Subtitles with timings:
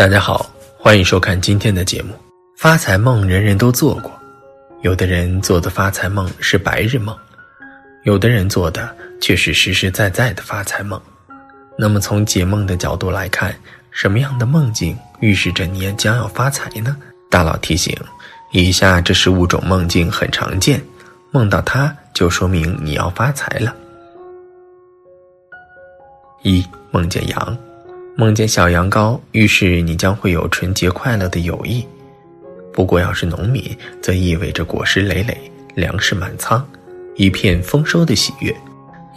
[0.00, 2.14] 大家好，欢迎收看今天的节目。
[2.56, 4.10] 发财梦人人都做过，
[4.80, 7.14] 有的人做的发财梦是白日梦，
[8.04, 10.98] 有的人做的却是实实在在的发财梦。
[11.76, 13.54] 那么从解梦的角度来看，
[13.90, 16.96] 什么样的梦境预示着你将要发财呢？
[17.28, 17.94] 大佬提醒：
[18.52, 20.82] 以下这十五种梦境很常见，
[21.30, 23.76] 梦到它就说明你要发财了。
[26.42, 27.58] 一梦见羊。
[28.20, 31.82] 梦见小羊羔，预示你将会有纯洁快乐的友谊。
[32.70, 35.34] 不过，要是农民，则意味着果实累累，
[35.74, 36.62] 粮食满仓，
[37.16, 38.52] 一片丰收的喜悦；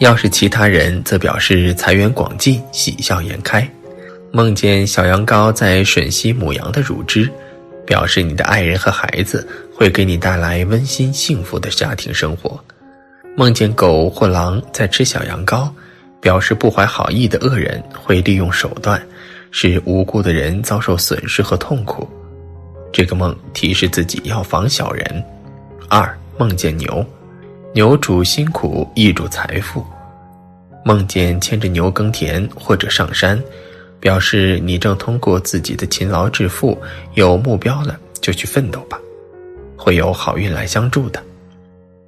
[0.00, 3.68] 要是其他人，则表示财源广进，喜笑颜开。
[4.32, 7.30] 梦见小羊羔在吮吸母羊的乳汁，
[7.84, 12.58] 表示你的爱人和孩子会给你带来温馨幸福的家庭生活。
[13.36, 15.68] 梦见狗或狼在吃小羊羔。
[16.24, 18.98] 表示不怀好意的恶人会利用手段，
[19.50, 22.08] 使无辜的人遭受损失和痛苦。
[22.90, 25.22] 这个梦提示自己要防小人。
[25.90, 27.04] 二梦见牛，
[27.74, 29.84] 牛主辛苦，亦主财富。
[30.82, 33.38] 梦见牵着牛耕田或者上山，
[34.00, 36.80] 表示你正通过自己的勤劳致富，
[37.12, 38.98] 有目标了就去奋斗吧，
[39.76, 41.22] 会有好运来相助的。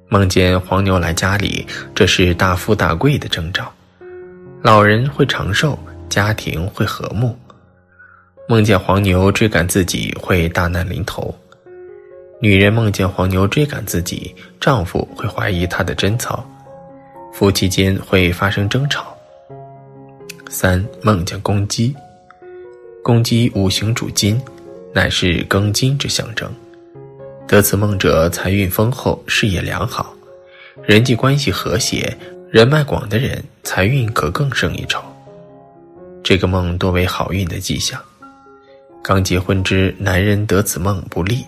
[0.09, 3.71] 梦见黄牛来家里，这是大富大贵的征兆。
[4.63, 5.77] 老人会长寿，
[6.09, 7.37] 家庭会和睦。
[8.49, 11.33] 梦见黄牛追赶自己，会大难临头。
[12.41, 16.43] 女人梦见黄牛追赶自己，丈夫会怀疑她的贞操，
[17.31, 19.15] 夫妻间会发生争吵。
[20.49, 21.95] 三梦见公鸡，
[23.03, 24.41] 公鸡五行主金，
[24.91, 26.51] 乃是庚金之象征。
[27.47, 30.13] 得此梦者，财运丰厚，事业良好，
[30.83, 32.17] 人际关系和谐。
[32.49, 35.03] 人脉广的人，财运可更胜一筹。
[36.23, 38.01] 这个梦多为好运的迹象。
[39.03, 41.43] 刚结婚之男人得此梦不利，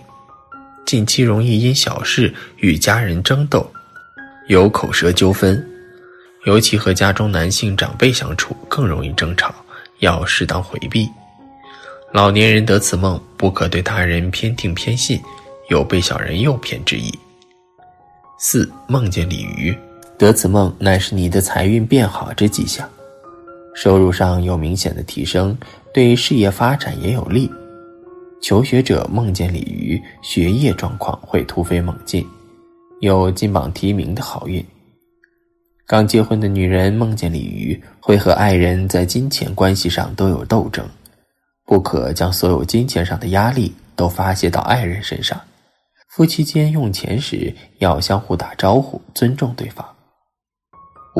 [0.84, 3.66] 近期容易因小事与家人争斗，
[4.48, 5.66] 有口舌纠纷，
[6.44, 9.54] 尤其和家中男性长辈相处更容易争吵，
[10.00, 11.08] 要适当回避。
[12.12, 15.18] 老年人得此梦不可对他人偏听偏信，
[15.70, 17.10] 有被小人诱骗之意。
[18.38, 19.74] 四梦见鲤鱼。
[20.20, 22.86] 得此梦乃是你的财运变好之迹象，
[23.74, 25.56] 收入上有明显的提升，
[25.94, 27.50] 对事业发展也有利。
[28.42, 32.22] 求学者梦见鲤鱼，学业状况会突飞猛进，
[33.00, 34.62] 有金榜题名的好运。
[35.86, 40.86] 刚结婚的女人梦见鲤鱼，会和爱人在金钱关系上都有斗争，
[41.64, 45.40] 不可将所有金钱上的压力都发泄到爱人身上。
[46.10, 49.82] 夫妻间用钱时要相互打招呼，尊重对方。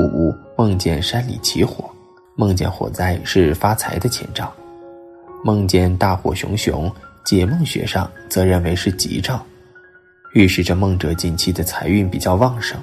[0.01, 1.89] 五梦见山里起火，
[2.35, 4.45] 梦见火灾是发财的前兆；
[5.43, 6.91] 梦见大火熊熊，
[7.23, 9.43] 解梦学上则认为是吉兆，
[10.33, 12.79] 预示着梦者近期的财运比较旺盛。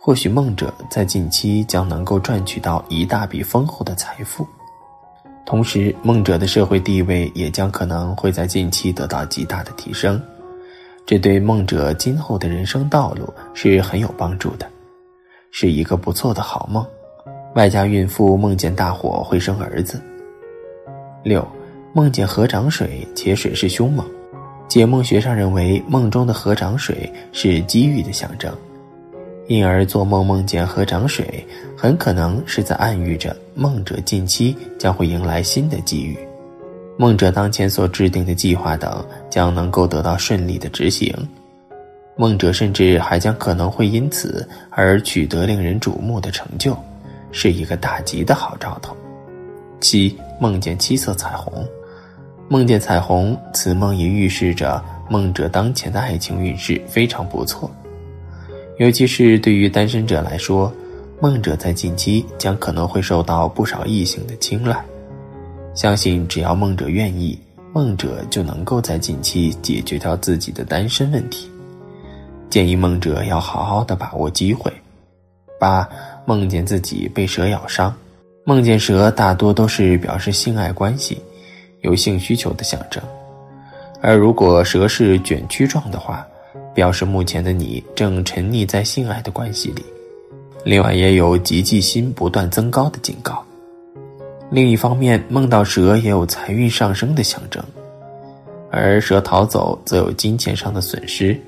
[0.00, 4.46] 或许梦者在近期将能够赚取到一大笔丰厚的财富，
[5.44, 10.18] 同时梦者的社会地位也将可能会在近期得到极大的提升，
[11.04, 14.66] 这对梦者今后的人生道路是很有帮助的。
[15.50, 16.84] 是一个不错的好梦，
[17.54, 20.00] 外加孕妇梦见大火会生儿子。
[21.24, 21.46] 六，
[21.92, 24.06] 梦见河涨水且水势凶猛，
[24.68, 28.54] 解梦学上认为梦中的河涨水是机遇的象征，
[29.46, 31.44] 因而做梦梦见河涨水，
[31.76, 36.16] 很可能是在暗喻着梦者近期将会迎来新的机遇，
[36.96, 41.12] 梦者当前所制定的计划等将能够得到顺利的执行。
[42.20, 46.76] 梦者甚至还将可能会因此而取得令人瞩目的成就，
[47.30, 48.96] 是一个大吉的好兆头。
[49.80, 51.64] 七梦见七色彩虹，
[52.48, 57.70] 梦见彩虹，此梦也预示着梦者当前的爱情运势非常不错，
[58.78, 60.72] 尤其是对于单身者来说，
[61.20, 64.84] 梦者在近期将可能会受到不少异性的青睐。
[65.72, 67.38] 相信只要梦者愿意，
[67.72, 71.48] 梦者就能够在近期解决掉自己的单身问题。
[72.50, 74.72] 建议梦者要好好的把握机会。
[75.58, 75.88] 八、
[76.24, 77.94] 梦见自己被蛇咬伤，
[78.44, 81.20] 梦见蛇大多都是表示性爱关系、
[81.80, 83.02] 有性需求的象征，
[84.00, 86.26] 而如果蛇是卷曲状的话，
[86.74, 89.84] 表示目前的你正沉溺在性爱的关系里。
[90.64, 93.44] 另外，也有急忌心不断增高的警告。
[94.50, 97.62] 另一方面，梦到蛇也有财运上升的象征，
[98.70, 101.38] 而蛇逃走则有金钱上的损失。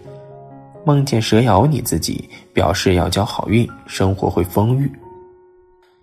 [0.84, 4.90] 梦见蛇咬你自己，表示要交好运，生活会丰裕。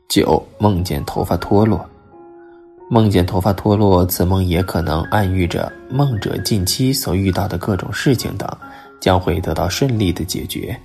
[0.07, 1.83] 九，梦见头发脱落，
[2.89, 8.47] 梦见头发脱落，此梦也可能暗喻着梦者近期所遇到的各种事情等
[9.01, 10.79] 将会得到顺利的解决，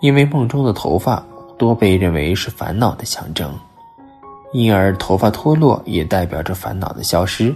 [0.00, 1.24] 因为梦中的头发
[1.58, 3.54] 多被认为是烦恼的象征，
[4.52, 7.54] 因而头发脱落也代表着烦恼的消失，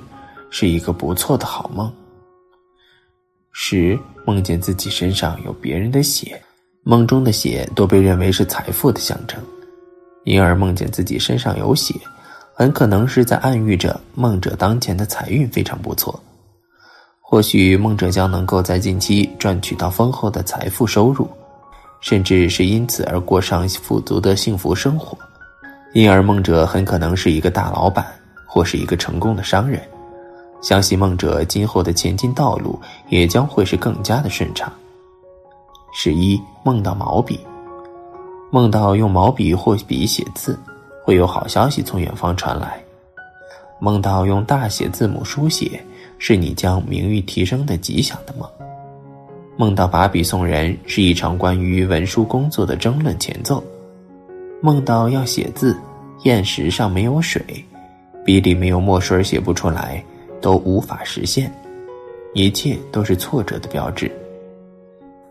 [0.51, 1.91] 是一个不错的好梦。
[3.53, 3.99] 十。
[4.27, 6.41] 梦见自己身上有别人的血，
[6.85, 9.41] 梦中的血多被认为是财富的象征，
[10.25, 11.95] 因而梦见自己身上有血，
[12.55, 16.23] 很可能是在暗喻着梦者当前的财运非常不错，
[17.21, 21.29] 或许梦者将能够在近期赚取到丰厚的财富收入，
[22.01, 25.19] 甚至是因此而过上富足的幸福生活，
[25.93, 28.07] 因而梦者很可能是一个大老板
[28.47, 29.83] 或是一个成功的商人。
[30.61, 32.79] 相信梦者今后的前进道路
[33.09, 34.73] 也将会是更加的顺畅。
[35.93, 37.41] 十一梦到毛笔，
[38.51, 40.59] 梦到用毛笔或笔写字，
[41.05, 42.81] 会有好消息从远方传来。
[43.81, 45.83] 梦到用大写字母书写，
[46.19, 48.49] 是你将名誉提升的吉祥的梦。
[49.57, 53.63] 梦到把笔送人，是一场关于文书工作的争论前奏。
[54.61, 55.77] 梦到要写字，
[56.23, 57.43] 砚石上没有水，
[58.25, 60.05] 笔里没有墨水，写不出来。
[60.41, 61.53] 都无法实现，
[62.35, 64.11] 一切都是挫折的标志。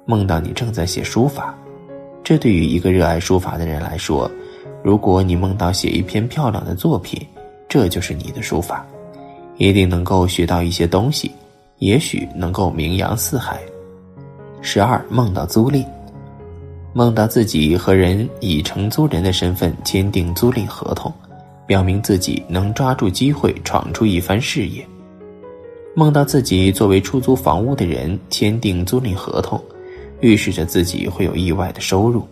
[0.06, 1.56] 梦到你正在写书法，
[2.24, 4.30] 这对于一个热爱书法的人来说，
[4.84, 7.22] 如果你梦到写一篇漂亮的作品，
[7.68, 8.86] 这就是你的书法，
[9.58, 11.32] 一定能够学到一些东西，
[11.78, 13.60] 也许能够名扬四海。
[14.62, 15.86] 十二梦到租赁，
[16.92, 21.14] 梦到自己和人以承租人的身份签订租赁合同，
[21.68, 24.86] 表明自己能抓住机会闯出一番事业。
[25.96, 29.62] 梦到自己作为出租房屋的人签订租赁合同，
[30.22, 32.26] 预示着自己会有意外的收入。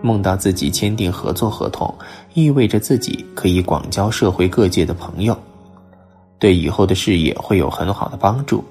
[0.00, 1.92] 梦到自己签订合作合同，
[2.34, 5.36] 意味着自己可以广交社会各界的朋友，
[6.38, 8.64] 对以后的事业会有很好的帮助。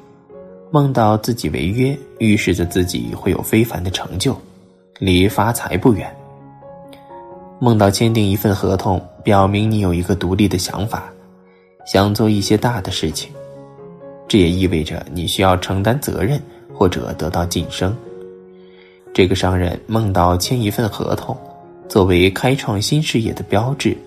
[0.72, 4.36] 梦到自己违约，预示着自己会有非凡的成就，
[5.00, 6.14] 离发财不远。
[7.60, 11.12] 梦到签订一份合同，表明你有一个独立的想法，
[11.86, 13.32] 想做一些大的事情。
[14.28, 16.42] 这也意味着你需要承担责任
[16.74, 17.96] 或者得到晋升。
[19.14, 21.36] 这个商人梦到签一份合同，
[21.88, 23.98] 作为开创新事业的标志。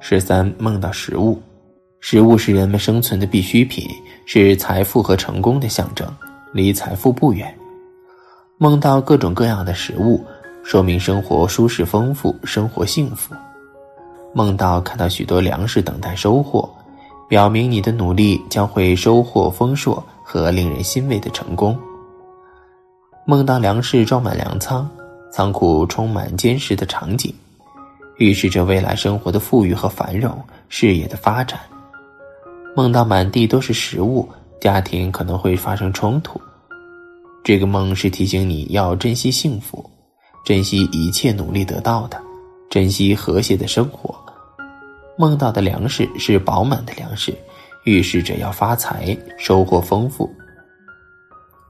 [0.00, 1.40] 十三梦到食物，
[2.00, 3.88] 食物是人们生存的必需品，
[4.26, 6.06] 是财富和成功的象征，
[6.52, 7.52] 离财富不远。
[8.58, 10.22] 梦到各种各样的食物，
[10.62, 13.34] 说明生活舒适丰富，生活幸福。
[14.34, 16.68] 梦到看到许多粮食等待收获。
[17.28, 21.76] 表明你的努力将会收获丰硕和令人欣慰的成功。
[23.24, 24.88] 梦到粮食装满粮仓，
[25.32, 27.34] 仓库充满坚实的场景，
[28.18, 31.58] 预示着未来生活的富裕和繁荣，事业的发展。
[32.76, 34.28] 梦到满地都是食物，
[34.60, 36.40] 家庭可能会发生冲突。
[37.42, 39.88] 这个梦是提醒你要珍惜幸福，
[40.44, 42.20] 珍惜一切努力得到的，
[42.70, 44.14] 珍惜和谐的生活。
[45.18, 47.34] 梦到的粮食是饱满的粮食，
[47.84, 50.30] 预示着要发财，收获丰富。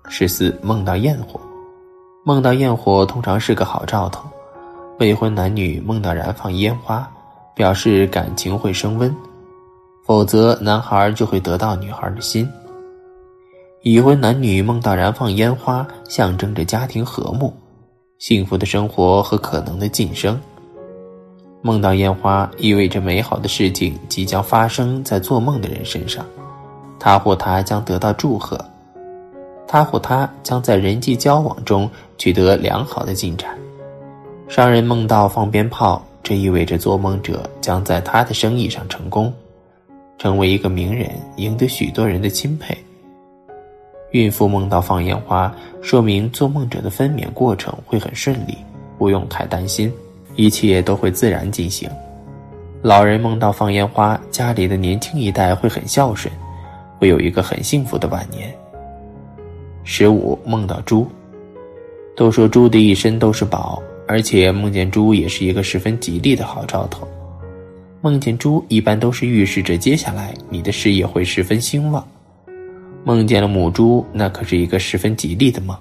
[0.08, 1.40] 十四，梦到焰火，
[2.24, 4.28] 梦到焰火通常是个好兆头。
[4.98, 7.08] 未婚男女梦到燃放烟花，
[7.54, 9.10] 表示感情会升温；
[10.04, 12.48] 否则，男孩就会得到女孩的心。
[13.82, 17.54] 已婚男女梦到燃放烟花，象征着家庭和睦、
[18.18, 20.40] 幸福的生活和可能的晋升。
[21.66, 26.24] 梦到烟花，意味着美好的事情即将发生在做梦的人身上，
[26.96, 28.56] 他或她将得到祝贺，
[29.66, 33.50] 他或她将在人际交往中取得良好的进展。
[34.46, 39.34] 商人梦到放鞭炮，这意味着做梦者将在他的生意上成功，
[40.18, 42.78] 成为一个名人，赢得许多人的钦佩。
[44.12, 48.56] 孕妇梦到放烟花，说明做梦者的分娩过程会很顺利，
[48.96, 49.92] 不用太担心。
[50.36, 51.90] 一切都会自然进行。
[52.82, 56.32] 老人梦到放烟花，家里的年轻一代会很孝顺，
[56.98, 58.54] 会有一个很幸福的晚年。
[59.82, 61.06] 十五梦到猪，
[62.14, 67.08] 都说猪的一生都是宝，而且梦见猪也是一个十分吉利的好兆头。
[68.02, 72.06] 梦见猪一般都是预示着接下来你的事业会十分兴旺。
[73.04, 75.76] 梦见了母猪，那可是一个十分吉利的梦，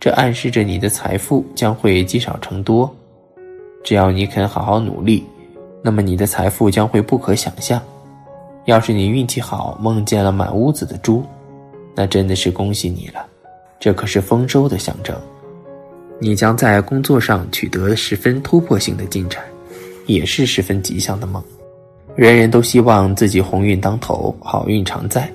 [0.00, 2.92] 这暗示着你的财富将会积少成多。
[3.86, 5.24] 只要你肯好好努力，
[5.80, 7.80] 那么你的财富将会不可想象。
[8.64, 11.24] 要是你运气好，梦见了满屋子的猪，
[11.94, 13.24] 那真的是恭喜你了，
[13.78, 15.16] 这可是丰收的象征。
[16.18, 19.40] 你将在工作上取得十分突破性的进展，
[20.06, 21.40] 也是十分吉祥的梦。
[22.16, 25.30] 人人都希望自己鸿运当头，好运常在，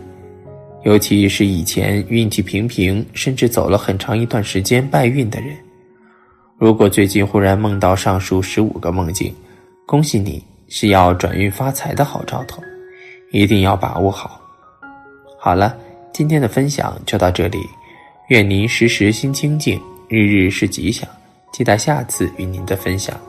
[0.83, 5.55] 尤其是以前运气平平，甚至走了很长一段时间败运的人。
[6.61, 9.33] 如果最近忽然梦到上述十五个梦境，
[9.87, 12.61] 恭喜你是要转运发财的好兆头。
[13.31, 14.39] 一定要把握好。
[15.39, 15.75] 好了，
[16.13, 17.57] 今天的分享就到这里，
[18.27, 21.09] 愿您时时心清静，日日是吉祥。
[21.51, 23.19] 期待下次与您的分享。